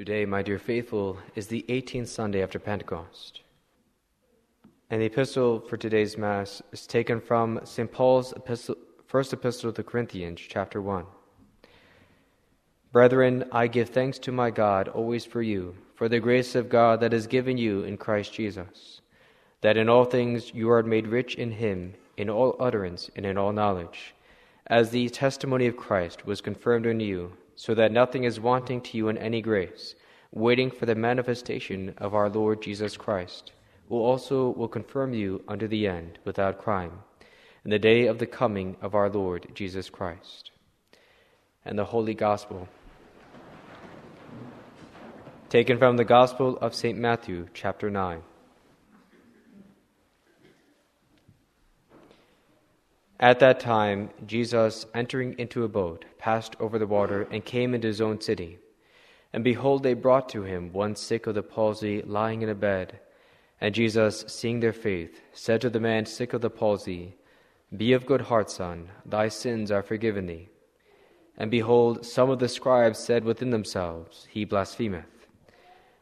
[0.00, 3.42] Today, my dear faithful, is the 18th Sunday after Pentecost.
[4.88, 7.92] And the epistle for today's Mass is taken from St.
[7.92, 11.04] Paul's epistle, first epistle to the Corinthians, chapter 1.
[12.92, 17.00] Brethren, I give thanks to my God always for you, for the grace of God
[17.00, 19.02] that is given you in Christ Jesus,
[19.60, 23.36] that in all things you are made rich in him, in all utterance and in
[23.36, 24.14] all knowledge,
[24.66, 28.96] as the testimony of Christ was confirmed in you so that nothing is wanting to
[28.96, 29.94] you in any grace,
[30.32, 33.52] waiting for the manifestation of our Lord Jesus Christ,
[33.90, 37.00] who also will confirm you unto the end without crime,
[37.62, 40.52] in the day of the coming of our Lord Jesus Christ.
[41.62, 42.66] And the Holy Gospel,
[45.50, 46.96] taken from the Gospel of St.
[46.96, 48.22] Matthew, chapter 9.
[53.20, 57.86] At that time, Jesus, entering into a boat, passed over the water and came into
[57.86, 58.58] his own city.
[59.34, 62.98] And behold, they brought to him one sick of the palsy, lying in a bed.
[63.60, 67.14] And Jesus, seeing their faith, said to the man sick of the palsy,
[67.76, 70.48] Be of good heart, son, thy sins are forgiven thee.
[71.36, 75.26] And behold, some of the scribes said within themselves, He blasphemeth.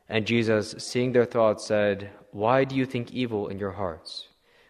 [0.08, 4.28] And Jesus, seeing their thoughts, said, Why do you think evil in your hearts?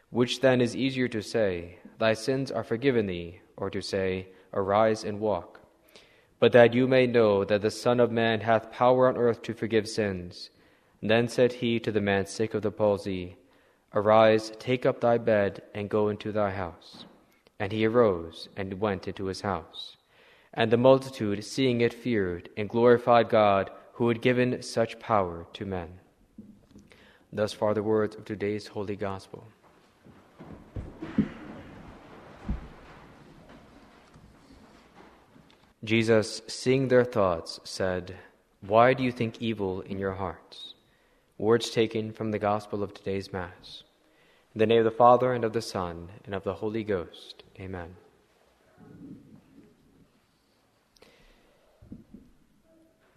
[0.08, 5.04] Which then is easier to say, Thy sins are forgiven thee, or to say, Arise
[5.04, 5.60] and walk.
[6.38, 9.54] But that you may know that the Son of Man hath power on earth to
[9.54, 10.50] forgive sins.
[11.02, 13.36] then said he to the man sick of the palsy,
[13.94, 17.04] Arise, take up thy bed, and go into thy house.
[17.58, 19.96] And he arose and went into his house.
[20.54, 25.66] And the multitude, seeing it, feared, and glorified God, who had given such power to
[25.66, 25.98] men.
[27.32, 29.48] Thus far the words of today's holy gospel.
[35.84, 38.16] Jesus, seeing their thoughts, said,
[38.60, 40.74] Why do you think evil in your hearts?
[41.38, 43.84] Words taken from the Gospel of today's Mass.
[44.54, 47.44] In the name of the Father, and of the Son, and of the Holy Ghost.
[47.60, 47.94] Amen.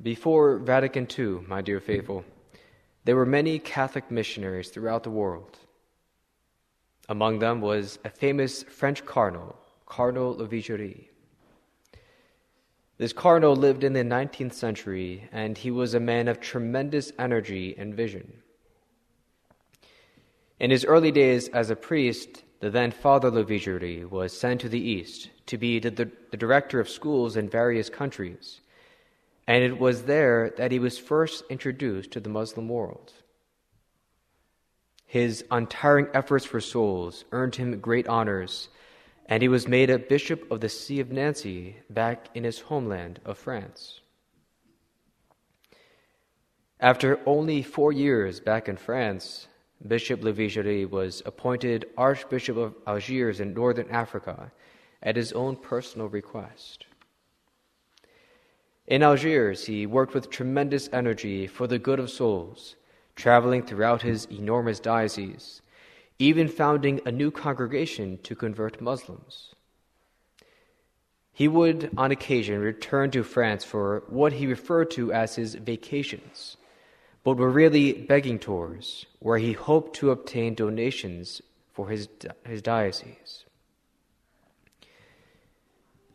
[0.03, 2.23] Before Vatican II, my dear faithful,
[3.05, 5.57] there were many Catholic missionaries throughout the world.
[7.09, 9.55] Among them was a famous French cardinal,
[9.87, 11.10] Cardinal Vigerie.
[13.01, 17.73] This cardinal lived in the 19th century, and he was a man of tremendous energy
[17.75, 18.43] and vision.
[20.59, 24.79] In his early days as a priest, the then Father Vigerie was sent to the
[24.79, 28.61] East to be the, the, the director of schools in various countries,
[29.47, 33.13] and it was there that he was first introduced to the Muslim world.
[35.07, 38.69] His untiring efforts for souls earned him great honors
[39.31, 43.21] and he was made a bishop of the See of Nancy back in his homeland
[43.23, 44.01] of France.
[46.81, 49.47] After only four years back in France,
[49.87, 54.51] Bishop Lavigerie was appointed Archbishop of Algiers in northern Africa
[55.01, 56.85] at his own personal request.
[58.85, 62.75] In Algiers, he worked with tremendous energy for the good of souls,
[63.15, 65.61] traveling throughout his enormous diocese
[66.21, 69.55] even founding a new congregation to convert Muslims.
[71.33, 76.57] He would, on occasion, return to France for what he referred to as his vacations,
[77.23, 81.41] but were really begging tours where he hoped to obtain donations
[81.73, 82.07] for his,
[82.45, 83.45] his diocese.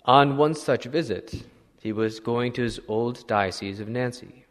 [0.05, 1.47] On one such visit,
[1.81, 4.44] he was going to his old diocese of Nancy.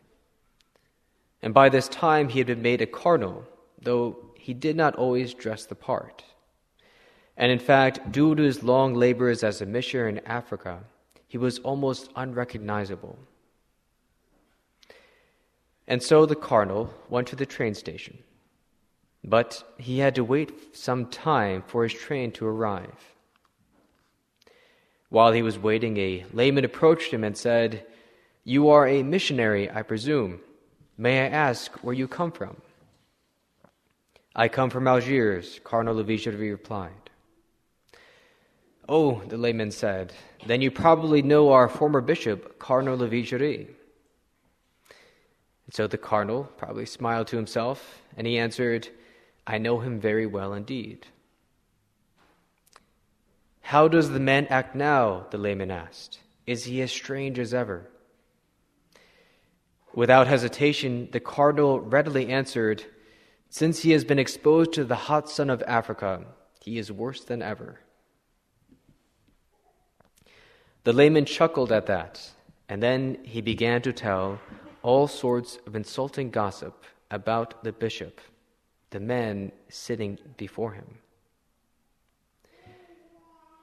[1.41, 3.45] And by this time, he had been made a cardinal,
[3.85, 6.23] though he did not always dress the part.
[7.37, 10.83] And in fact, due to his long labors as a missionary in Africa,
[11.27, 13.17] he was almost unrecognizable.
[15.87, 18.17] And so the cardinal went to the train station.
[19.23, 23.15] But he had to wait some time for his train to arrive.
[25.09, 27.85] While he was waiting, a layman approached him and said,
[28.43, 30.41] You are a missionary, I presume.
[30.97, 32.57] May I ask where you come from?
[34.35, 36.91] I come from Algiers, Cardinal Lavigerie replied.
[38.89, 40.13] Oh, the layman said,
[40.45, 43.67] then you probably know our former bishop, Cardinal Lavigerie.
[45.65, 48.89] And so the cardinal probably smiled to himself, and he answered,
[49.47, 51.07] I know him very well indeed.
[53.61, 55.27] How does the man act now?
[55.31, 56.19] the layman asked.
[56.45, 57.89] Is he as strange as ever?
[59.93, 62.83] Without hesitation, the cardinal readily answered,
[63.57, 66.25] since he has been exposed to the hot sun of Africa,
[66.59, 67.79] he is worse than ever.
[70.83, 72.31] The layman chuckled at that,
[72.67, 74.41] and then he began to tell
[74.83, 78.19] all sorts of insulting gossip about the bishop,
[78.89, 80.97] the man sitting before him.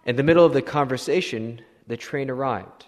[0.07, 2.87] In the middle of the conversation, the train arrived,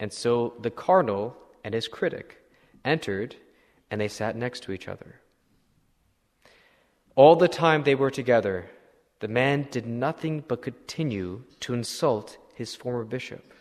[0.00, 2.42] and so the cardinal and his critic
[2.84, 3.36] entered,
[3.88, 5.19] and they sat next to each other.
[7.20, 8.70] All the time they were together,
[9.18, 13.52] the man did nothing but continue to insult his former bishop.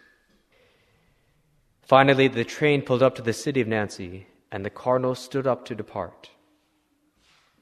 [1.81, 5.65] Finally, the train pulled up to the city of Nancy, and the cardinal stood up
[5.65, 6.29] to depart.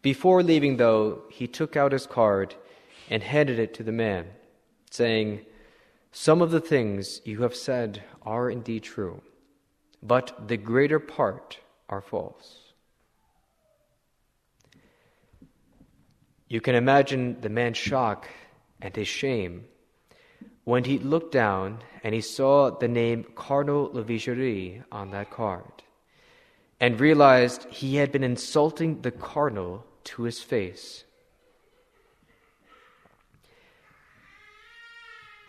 [0.04, 2.54] Before leaving, though, he took out his card
[3.10, 4.28] and handed it to the man,
[4.92, 5.48] saying,
[6.12, 9.24] Some of the things you have said are indeed true,
[10.04, 11.58] but the greater part
[11.90, 12.67] are false.
[16.50, 18.28] You can imagine the man's shock
[18.82, 19.66] and his shame
[20.64, 25.84] when he looked down and he saw the name Cardinal Lavigerie on that card
[26.80, 31.04] and realized he had been insulting the cardinal to his face.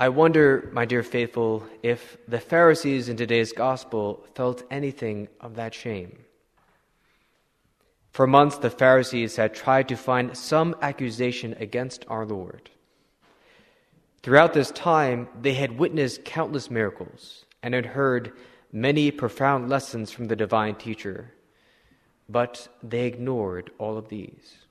[0.00, 5.74] I wonder, my dear faithful, if the Pharisees in today's gospel felt anything of that
[5.74, 6.24] shame.
[8.18, 12.68] For months, the Pharisees had tried to find some accusation against our Lord.
[14.24, 18.32] Throughout this time, they had witnessed countless miracles and had heard
[18.72, 21.32] many profound lessons from the divine teacher,
[22.28, 24.66] but they ignored all of these.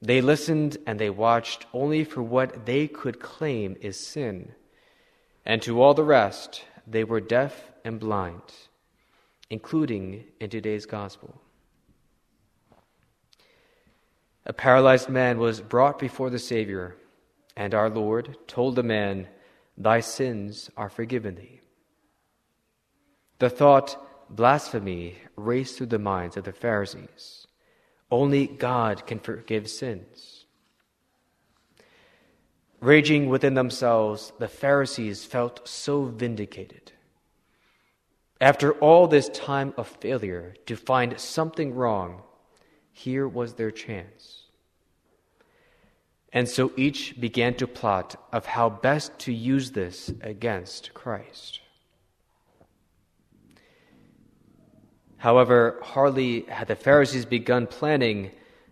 [0.00, 4.50] They listened and they watched only for what they could claim is sin,
[5.46, 8.42] and to all the rest, they were deaf and blind,
[9.50, 11.40] including in today's gospel.
[14.44, 16.96] A paralyzed man was brought before the Savior,
[17.56, 19.28] and our Lord told the man,
[19.78, 21.60] Thy sins are forgiven thee.
[23.38, 23.96] The thought,
[24.28, 27.46] blasphemy, raced through the minds of the Pharisees.
[28.10, 30.44] Only God can forgive sins.
[32.80, 36.92] Raging within themselves, the Pharisees felt so vindicated.
[38.40, 42.22] After all this time of failure to find something wrong,
[42.92, 44.44] here was their chance.
[46.32, 51.60] And so each began to plot of how best to use this against Christ.
[55.18, 58.30] However, hardly had the Pharisees begun planning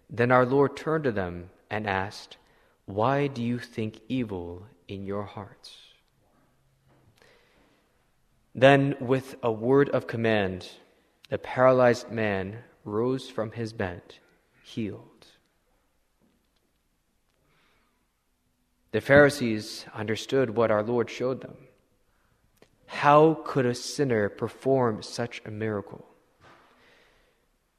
[0.09, 2.39] than our Lord turned to them and asked,
[2.87, 5.77] Why do you think evil in your hearts?
[8.55, 10.69] Then, with a word of command,
[11.29, 14.03] the paralyzed man rose from his bed,
[14.63, 15.27] healed.
[18.93, 21.57] The Pharisees understood what our Lord showed them.
[22.87, 26.05] How could a sinner perform such a miracle?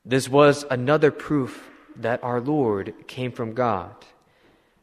[0.05, 3.93] This was another proof that our Lord came from God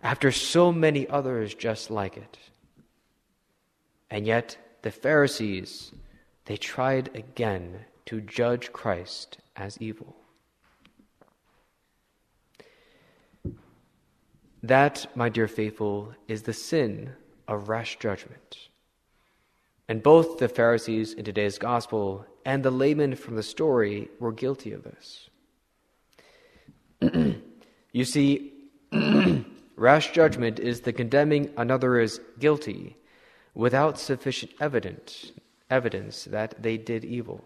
[0.02, 2.38] after so many others just like it.
[4.10, 5.92] And yet, the Pharisees,
[6.44, 10.17] they tried again to judge Christ as evil.
[14.68, 17.14] That, my dear faithful, is the sin
[17.48, 18.68] of rash judgment.
[19.88, 24.72] And both the Pharisees in today's gospel and the layman from the story were guilty
[24.72, 25.30] of this.
[27.92, 28.52] you see,
[29.76, 32.98] rash judgment is the condemning another as guilty
[33.54, 35.32] without sufficient evidence,
[35.70, 37.42] evidence that they did evil.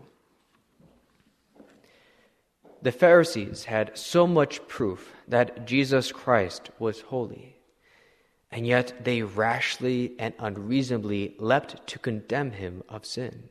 [2.83, 7.55] The Pharisees had so much proof that Jesus Christ was holy,
[8.51, 13.49] and yet they rashly and unreasonably leapt to condemn him of sin.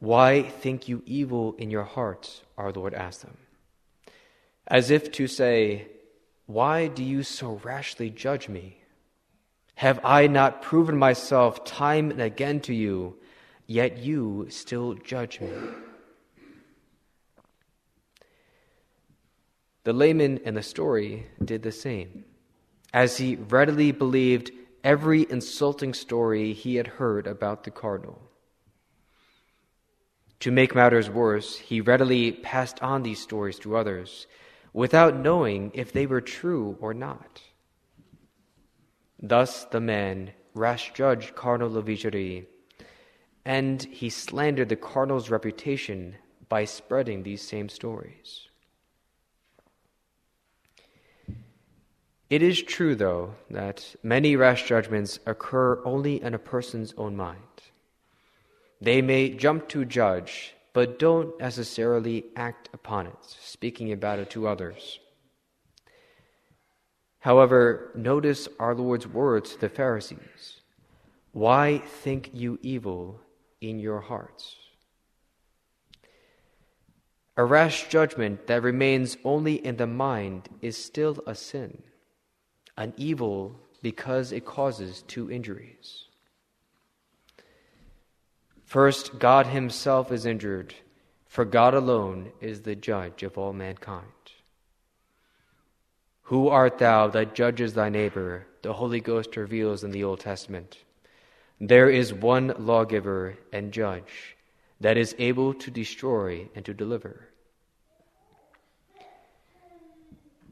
[0.00, 2.42] Why think you evil in your hearts?
[2.56, 3.36] Our Lord asked them.
[4.66, 5.86] As if to say,
[6.46, 8.82] Why do you so rashly judge me?
[9.76, 13.16] Have I not proven myself time and again to you,
[13.68, 15.52] yet you still judge me?
[19.88, 22.26] The layman in the story did the same,
[22.92, 24.50] as he readily believed
[24.84, 28.20] every insulting story he had heard about the cardinal.
[30.40, 34.26] To make matters worse, he readily passed on these stories to others
[34.74, 37.40] without knowing if they were true or not.
[39.18, 42.44] Thus the man rash judged Cardinal Lavigerie,
[43.42, 46.16] and he slandered the cardinal's reputation
[46.50, 48.47] by spreading these same stories.
[52.30, 57.42] It is true, though, that many rash judgments occur only in a person's own mind.
[58.80, 64.46] They may jump to judge, but don't necessarily act upon it, speaking about it to
[64.46, 65.00] others.
[67.20, 70.60] However, notice our Lord's words to the Pharisees
[71.32, 73.20] Why think you evil
[73.60, 74.54] in your hearts?
[77.36, 81.82] A rash judgment that remains only in the mind is still a sin,
[82.78, 86.04] an evil because it causes two injuries.
[88.64, 90.74] First, God Himself is injured,
[91.26, 94.06] for God alone is the judge of all mankind.
[96.22, 98.46] Who art thou that judges thy neighbor?
[98.62, 100.78] The Holy Ghost reveals in the Old Testament.
[101.60, 104.36] There is one lawgiver and judge
[104.80, 107.27] that is able to destroy and to deliver.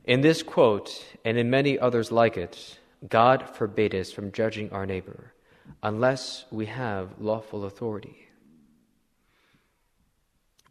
[0.06, 4.86] In this quote, and in many others like it, God forbade us from judging our
[4.86, 5.32] neighbor
[5.82, 8.28] unless we have lawful authority.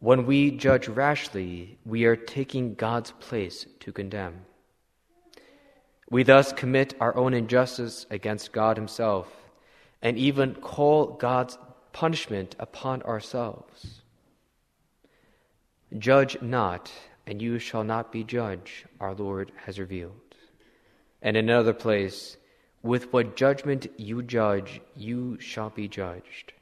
[0.00, 4.42] When we judge rashly, we are taking God's place to condemn.
[6.10, 9.28] We thus commit our own injustice against God Himself
[10.00, 11.58] and even call God's
[11.92, 14.02] punishment upon ourselves.
[15.98, 16.90] Judge not,
[17.26, 20.20] and you shall not be judged, our Lord has revealed.
[21.22, 22.36] And in another place,
[22.82, 26.52] with what judgment you judge, you shall be judged.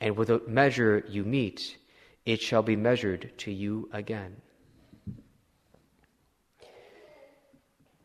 [0.00, 1.78] And with what measure you mete,
[2.24, 4.36] it shall be measured to you again.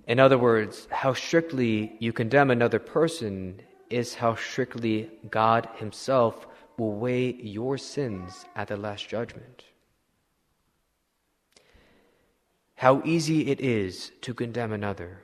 [0.08, 3.62] In other words, how strictly you condemn another person
[3.92, 6.48] is how strictly God Himself
[6.78, 9.66] will weigh your sins at the last judgment.
[12.80, 15.20] How easy it is to condemn another,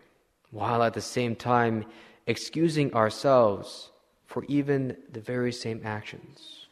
[0.52, 1.86] while at the same time
[2.28, 3.92] excusing ourselves
[4.26, 6.68] for even the very same actions.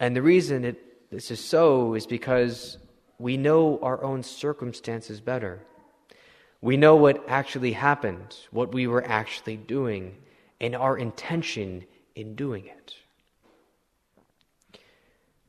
[0.00, 2.78] And the reason it, this is so is because
[3.20, 5.60] we know our own circumstances better.
[6.60, 10.16] We know what actually happened, what we were actually doing,
[10.60, 11.84] and our intention
[12.16, 12.96] in doing it.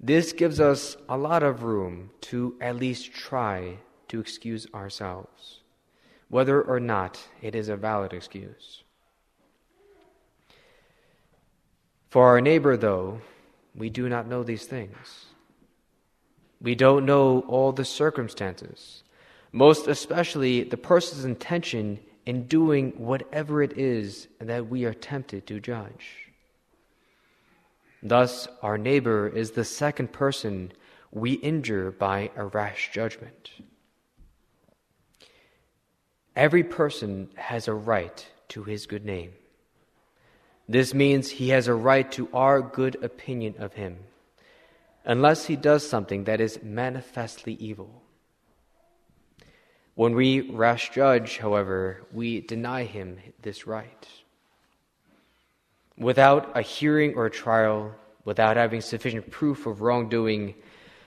[0.06, 5.62] This gives us a lot of room to at least try to excuse ourselves
[6.30, 8.84] whether or not it is a valid excuse.
[12.12, 13.20] For our neighbor, though,
[13.74, 15.26] we do not know these things.
[16.62, 19.02] We don't know all the circumstances,
[19.52, 25.60] most especially the person's intention in doing whatever it is that we are tempted to
[25.60, 26.25] judge.
[28.08, 30.72] Thus, our neighbor is the second person
[31.12, 33.50] we injure by a rash judgment.
[36.36, 39.34] Every person has a right to his good name.
[40.70, 43.98] This means he has a right to our good opinion of him,
[45.04, 48.04] unless he does something that is manifestly evil.
[49.96, 54.08] When we rash judge, however, we deny him this right.
[55.98, 60.56] Without a hearing or a trial, without having sufficient proof of wrongdoing,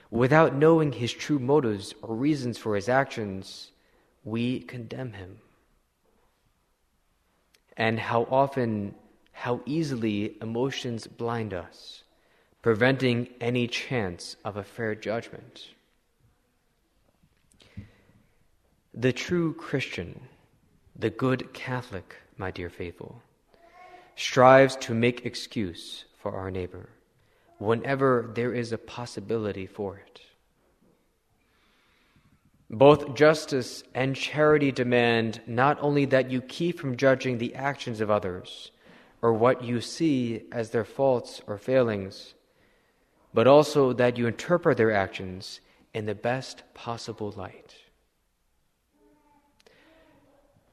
[0.09, 3.71] without knowing his true motives or reasons for his actions,
[4.23, 5.39] we condemn him.
[7.77, 8.95] And how often,
[9.31, 12.03] how easily emotions blind us,
[12.61, 15.67] preventing any chance of a fair judgment.
[18.93, 20.19] The true Christian,
[20.95, 23.21] the good Catholic, my dear faithful,
[24.19, 26.89] strives to make excuse for our neighbor
[27.57, 30.19] whenever there is a possibility for it.
[32.69, 38.11] Both justice and charity demand not only that you keep from judging the actions of
[38.11, 38.71] others
[39.21, 42.33] or what you see as their faults or failings,
[43.33, 45.61] but also that you interpret their actions
[45.93, 47.73] in the best possible light.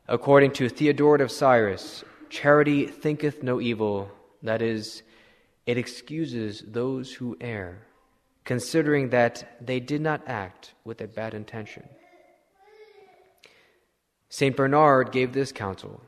[0.08, 4.11] According to Theodoret of Cyrus, charity thinketh no evil,
[4.42, 5.02] that is,
[5.66, 7.87] it excuses those who err
[8.47, 11.87] considering that they did not act with a bad intention.
[14.30, 14.56] St.
[14.56, 16.00] Bernard gave this counsel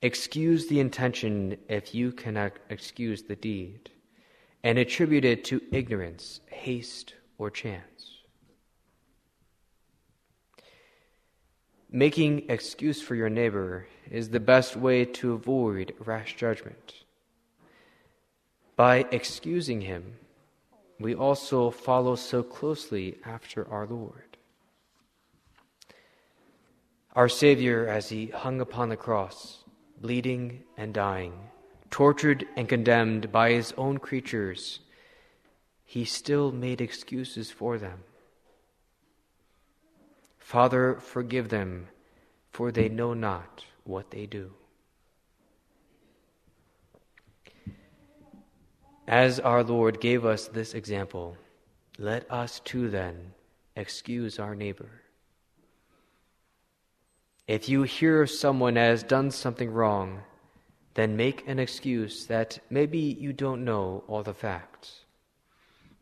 [0.00, 3.90] Excuse the intention if you cannot excuse the deed,
[4.62, 7.97] and attribute it to ignorance, haste, or chance.
[11.90, 17.04] Making excuse for your neighbor is the best way to avoid rash judgment.
[18.76, 20.16] By excusing him,
[21.00, 24.36] we also follow so closely after our Lord.
[27.14, 29.64] Our Savior, as he hung upon the cross,
[29.98, 31.32] bleeding and dying,
[31.90, 34.80] tortured and condemned by his own creatures,
[35.84, 38.04] he still made excuses for them.
[40.48, 41.88] Father, forgive them,
[42.48, 44.50] for they know not what they do.
[49.06, 51.36] As our Lord gave us this example,
[51.98, 53.34] let us too then
[53.76, 55.02] excuse our neighbor.
[57.46, 60.22] If you hear someone has done something wrong,
[60.94, 65.00] then make an excuse that maybe you don't know all the facts.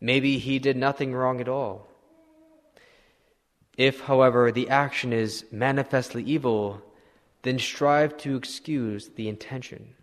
[0.01, 1.96] Maybe he did nothing wrong at all.
[3.77, 6.83] If, however, the action is manifestly evil,
[7.43, 9.95] then strive to excuse the intention.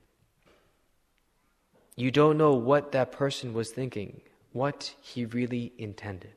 [1.95, 6.33] You don't know what that person was thinking, what he really intended.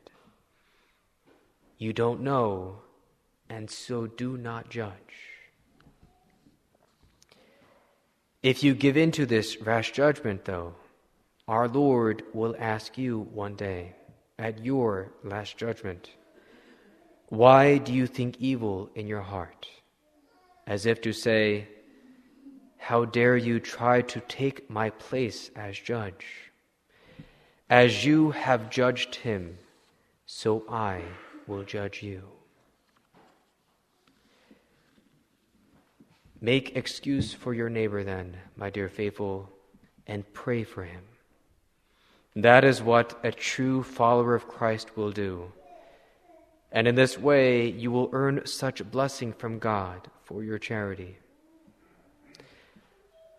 [1.77, 2.79] You don't know,
[3.49, 4.93] and so do not judge.
[8.41, 10.75] If you give in to this rash judgment, though,
[11.47, 13.93] our Lord will ask you one day
[14.37, 16.09] at your last judgment,
[17.29, 19.67] Why do you think evil in your heart?
[20.65, 21.67] As if to say,
[22.77, 26.25] How dare you try to take my place as judge?
[27.69, 29.57] As you have judged him,
[30.25, 31.01] so I
[31.47, 32.23] will judge you.
[36.39, 39.49] Make excuse for your neighbor, then, my dear faithful,
[40.05, 41.01] and pray for him.
[42.35, 45.51] That is what a true follower of Christ will do.
[46.71, 51.17] And in this way, you will earn such blessing from God for your charity.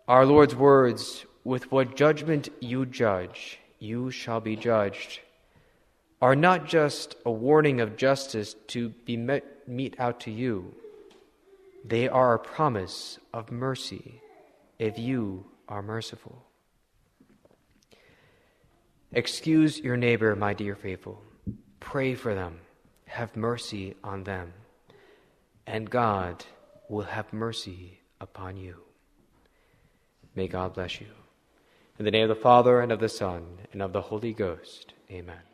[0.07, 5.19] Our Lord's words, with what judgment you judge, you shall be judged,
[6.21, 10.73] are not just a warning of justice to be met, mete out to you
[11.83, 14.21] they are a promise of mercy
[14.77, 16.43] if you are merciful.
[19.11, 21.21] Excuse your neighbor, my dear faithful.
[21.79, 22.59] Pray for them.
[23.09, 24.53] Have mercy on them.
[25.65, 26.45] And God
[26.89, 28.75] will have mercy upon you.
[30.35, 31.07] May God bless you.
[31.97, 34.93] In the name of the Father, and of the Son, and of the Holy Ghost.
[35.11, 35.48] Amen.